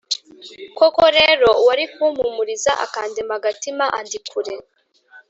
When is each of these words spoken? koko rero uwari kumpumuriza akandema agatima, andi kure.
koko 0.77 1.03
rero 1.17 1.47
uwari 1.61 1.85
kumpumuriza 1.93 2.71
akandema 2.85 3.33
agatima, 3.39 3.85
andi 3.97 4.19
kure. 4.29 4.55